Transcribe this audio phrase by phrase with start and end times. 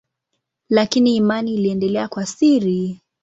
[0.69, 3.01] Lakini imani iliendelea kwa siri.